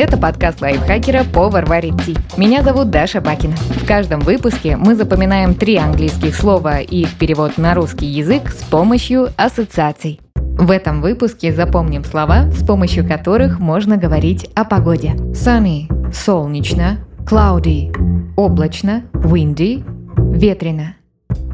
Это 0.00 0.16
подкаст 0.16 0.60
лайфхакера 0.60 1.24
«Повар 1.24 1.66
варит 1.66 2.00
ти». 2.06 2.16
Меня 2.36 2.62
зовут 2.62 2.88
Даша 2.88 3.20
Бакина. 3.20 3.56
В 3.56 3.84
каждом 3.84 4.20
выпуске 4.20 4.76
мы 4.76 4.94
запоминаем 4.94 5.56
три 5.56 5.74
английских 5.74 6.36
слова 6.36 6.78
и 6.78 7.00
их 7.00 7.18
перевод 7.18 7.58
на 7.58 7.74
русский 7.74 8.06
язык 8.06 8.48
с 8.50 8.62
помощью 8.62 9.30
ассоциаций. 9.36 10.20
В 10.36 10.70
этом 10.70 11.02
выпуске 11.02 11.52
запомним 11.52 12.04
слова, 12.04 12.48
с 12.52 12.64
помощью 12.64 13.08
которых 13.08 13.58
можно 13.58 13.96
говорить 13.96 14.48
о 14.54 14.64
погоде. 14.64 15.14
Sunny– 15.32 15.88
солнечно, 16.12 17.00
cloudy– 17.24 17.92
облачно, 18.36 19.02
windy– 19.14 19.82
ветрено. 20.32 20.94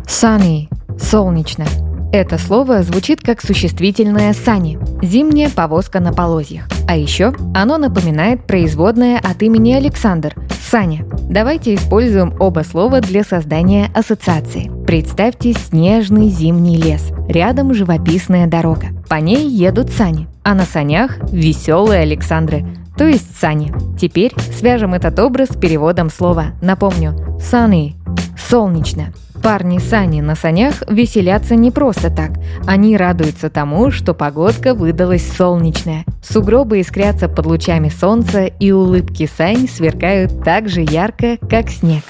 Sunny– 0.07 0.69
солнечно– 0.99 1.65
это 2.15 2.39
слово 2.39 2.85
звучит 2.85 3.23
как 3.23 3.43
существительное 3.43 4.33
«сани»– 4.35 4.79
зимняя 5.03 5.51
повозка 5.51 5.99
на 5.99 6.13
полозьях. 6.13 6.69
А 6.87 6.97
еще 6.97 7.35
оно 7.55 7.77
напоминает 7.77 8.47
производное 8.47 9.19
от 9.19 9.43
имени 9.43 9.73
Александр– 9.73 10.35
Саня. 10.71 11.05
Давайте 11.29 11.75
используем 11.75 12.33
оба 12.39 12.61
слова 12.61 13.01
для 13.01 13.25
создания 13.25 13.91
ассоциации. 13.95 14.71
Представьте 14.87 15.55
снежный 15.55 16.29
зимний 16.29 16.77
лес. 16.77 17.11
Рядом 17.29 17.75
живописная 17.75 18.47
дорога. 18.47 18.89
По 19.09 19.17
ней 19.17 19.49
едут 19.49 19.91
сани, 19.91 20.29
а 20.45 20.55
на 20.55 20.67
санях– 20.67 21.19
веселые 21.33 22.03
Александры, 22.03 22.65
то 22.97 23.09
есть 23.09 23.37
сани. 23.37 23.73
Теперь 24.01 24.33
свяжем 24.57 24.95
этот 24.95 25.19
образ 25.19 25.49
с 25.49 25.57
переводом 25.57 26.11
слова. 26.11 26.53
Напомню– 26.63 27.17
sunny– 27.53 27.95
солнечно– 28.49 29.13
Парни 29.45 29.79
Сани 29.79 30.23
на 30.23 30.37
санях 30.37 30.83
веселятся 30.89 31.55
не 31.55 31.71
просто 31.71 32.09
так. 32.09 32.31
Они 32.67 32.97
радуются 32.97 33.51
тому, 33.51 33.91
что 33.91 34.15
погодка 34.15 34.73
выдалась 34.73 35.31
солнечная. 35.31 36.07
Сугробы 36.23 36.81
искрятся 36.81 37.29
под 37.29 37.45
лучами 37.45 37.91
солнца, 37.91 38.47
и 38.47 38.71
улыбки 38.71 39.29
Сань 39.37 39.69
сверкают 39.69 40.43
так 40.43 40.71
же 40.71 40.81
ярко, 40.81 41.37
как 41.37 41.69
снег. 41.69 42.03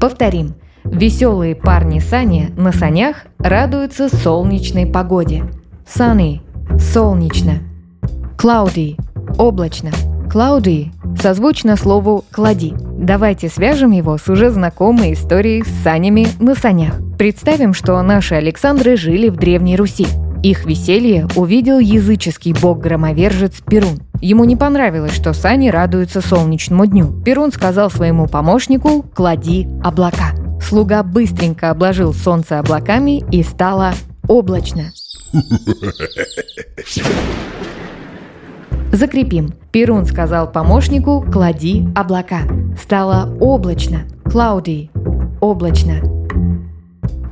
Повторим. 0.00 0.56
Веселые 0.82 1.54
парни 1.54 2.00
Сани 2.00 2.52
на 2.56 2.72
санях 2.72 3.26
радуются 3.38 4.08
солнечной 4.08 4.86
погоде. 4.86 5.44
Sunny– 5.86 6.40
солнечно. 6.80 7.60
Cloudy– 8.36 8.96
облачно. 9.38 9.92
Cloudy 10.26 10.88
созвучно 11.20 11.76
слову 11.76 12.24
«клади». 12.32 12.89
Давайте 13.00 13.48
свяжем 13.48 13.92
его 13.92 14.18
с 14.18 14.28
уже 14.28 14.50
знакомой 14.50 15.14
историей 15.14 15.64
с 15.64 15.82
санями 15.82 16.28
на 16.38 16.54
санях. 16.54 17.00
Представим, 17.16 17.72
что 17.72 18.00
наши 18.02 18.34
Александры 18.34 18.98
жили 18.98 19.30
в 19.30 19.36
Древней 19.36 19.76
Руси. 19.76 20.06
Их 20.42 20.66
веселье 20.66 21.26
увидел 21.34 21.78
языческий 21.78 22.52
бог-громовержец 22.52 23.62
Перун. 23.62 24.00
Ему 24.20 24.44
не 24.44 24.54
понравилось, 24.54 25.14
что 25.14 25.32
сани 25.32 25.70
радуются 25.70 26.20
солнечному 26.20 26.84
дню. 26.84 27.22
Перун 27.24 27.52
сказал 27.52 27.90
своему 27.90 28.26
помощнику 28.26 29.02
«клади 29.14 29.66
облака». 29.82 30.32
Слуга 30.60 31.02
быстренько 31.02 31.70
обложил 31.70 32.12
солнце 32.12 32.58
облаками 32.58 33.24
и 33.32 33.42
стало 33.42 33.94
облачно. 34.28 34.92
Закрепим. 38.92 39.54
Перун 39.70 40.04
сказал 40.04 40.50
помощнику 40.50 41.24
«клади 41.32 41.86
облака». 41.94 42.40
Стало 42.80 43.36
облачно. 43.40 44.02
Cloudy. 44.24 44.90
Облачно. 45.40 46.00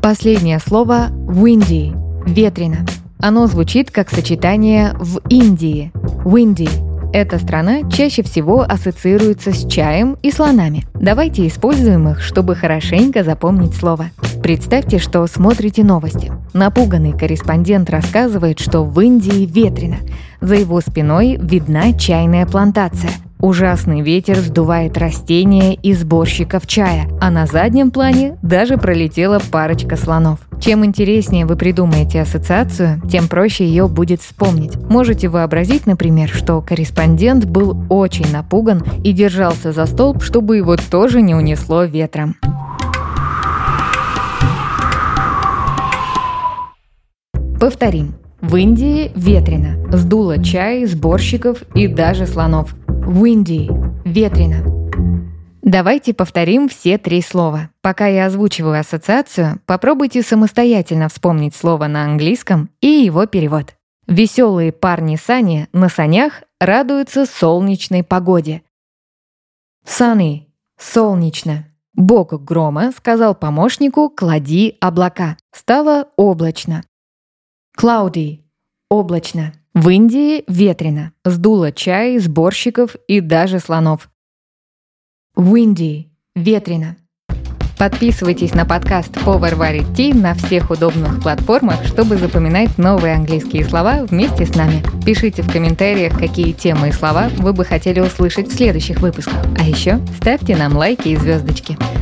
Последнее 0.00 0.60
слово 0.60 1.08
windy. 1.10 1.96
Ветрено. 2.26 2.86
Оно 3.20 3.46
звучит 3.48 3.90
как 3.90 4.10
сочетание 4.10 4.94
в 4.98 5.20
Индии. 5.28 5.90
Windy. 6.24 6.70
Эта 7.12 7.38
страна 7.38 7.90
чаще 7.90 8.22
всего 8.22 8.62
ассоциируется 8.62 9.52
с 9.52 9.66
чаем 9.66 10.16
и 10.22 10.30
слонами. 10.30 10.84
Давайте 10.94 11.46
используем 11.46 12.08
их, 12.08 12.20
чтобы 12.20 12.54
хорошенько 12.54 13.24
запомнить 13.24 13.74
слово. 13.74 14.10
Представьте, 14.42 14.98
что 14.98 15.26
смотрите 15.26 15.82
новости. 15.82 16.30
Напуганный 16.52 17.12
корреспондент 17.12 17.90
рассказывает, 17.90 18.58
что 18.58 18.82
в 18.82 19.00
Индии 19.00 19.46
ветрено. 19.46 19.98
За 20.40 20.54
его 20.54 20.80
спиной 20.80 21.38
видна 21.40 21.92
чайная 21.92 22.46
плантация. 22.46 23.10
Ужасный 23.40 24.00
ветер 24.00 24.36
сдувает 24.36 24.98
растения 24.98 25.74
и 25.74 25.94
сборщиков 25.94 26.66
чая, 26.66 27.08
а 27.20 27.30
на 27.30 27.46
заднем 27.46 27.92
плане 27.92 28.36
даже 28.42 28.78
пролетела 28.78 29.40
парочка 29.52 29.96
слонов. 29.96 30.40
Чем 30.60 30.84
интереснее 30.84 31.46
вы 31.46 31.54
придумаете 31.54 32.20
ассоциацию, 32.20 33.00
тем 33.08 33.28
проще 33.28 33.64
ее 33.64 33.86
будет 33.86 34.22
вспомнить. 34.22 34.76
Можете 34.88 35.28
вообразить, 35.28 35.86
например, 35.86 36.28
что 36.28 36.60
корреспондент 36.60 37.44
был 37.44 37.80
очень 37.88 38.30
напуган 38.32 38.82
и 39.04 39.12
держался 39.12 39.70
за 39.70 39.86
столб, 39.86 40.24
чтобы 40.24 40.56
его 40.56 40.76
тоже 40.76 41.22
не 41.22 41.36
унесло 41.36 41.84
ветром. 41.84 42.34
Повторим. 47.68 48.14
В 48.40 48.56
Индии 48.56 49.12
ветрено. 49.14 49.76
Сдуло 49.94 50.42
чай, 50.42 50.86
сборщиков 50.86 51.64
и 51.74 51.86
даже 51.86 52.26
слонов. 52.26 52.74
Windy– 52.86 53.68
ветрено. 54.06 54.64
Давайте 55.60 56.14
повторим 56.14 56.70
все 56.70 56.96
три 56.96 57.20
слова. 57.20 57.68
Пока 57.82 58.06
я 58.06 58.24
озвучиваю 58.24 58.80
ассоциацию, 58.80 59.60
попробуйте 59.66 60.22
самостоятельно 60.22 61.10
вспомнить 61.10 61.54
слово 61.54 61.88
на 61.88 62.04
английском 62.04 62.70
и 62.80 62.86
его 62.86 63.26
перевод. 63.26 63.74
Веселые 64.06 64.72
парни 64.72 65.16
Сани 65.16 65.68
на 65.74 65.90
санях 65.90 66.44
радуются 66.58 67.26
солнечной 67.26 68.02
погоде. 68.02 68.62
Sunny– 69.84 70.44
солнечно. 70.78 71.66
Бог 71.92 72.32
грома 72.42 72.92
сказал 72.96 73.34
помощнику 73.34 74.08
«клади 74.08 74.78
облака». 74.80 75.36
Стало 75.52 76.08
облачно. 76.16 76.82
Cloudy– 77.80 78.40
облачно. 78.90 79.52
В 79.72 79.88
Индии 79.88 80.42
ветрено. 80.48 81.12
Сдуло 81.24 81.70
чай, 81.70 82.18
сборщиков 82.18 82.96
и 83.06 83.20
даже 83.20 83.60
слонов. 83.60 84.10
Windy– 85.36 86.06
ветрено. 86.34 86.96
Подписывайтесь 87.78 88.52
на 88.52 88.66
подкаст 88.66 89.12
«Повар 89.24 89.54
варит 89.54 89.94
ти» 89.96 90.12
на 90.12 90.34
всех 90.34 90.72
удобных 90.72 91.22
платформах, 91.22 91.84
чтобы 91.84 92.16
запоминать 92.16 92.78
новые 92.78 93.14
английские 93.14 93.64
слова 93.64 94.04
вместе 94.06 94.44
с 94.44 94.56
нами. 94.56 94.82
Пишите 95.06 95.42
в 95.42 95.52
комментариях, 95.52 96.18
какие 96.18 96.50
темы 96.50 96.88
и 96.88 96.92
слова 96.92 97.28
вы 97.36 97.52
бы 97.52 97.64
хотели 97.64 98.00
услышать 98.00 98.48
в 98.48 98.56
следующих 98.56 98.98
выпусках. 98.98 99.38
А 99.56 99.62
еще 99.62 100.00
ставьте 100.16 100.56
нам 100.56 100.76
лайки 100.76 101.10
и 101.10 101.16
звездочки. 101.16 101.78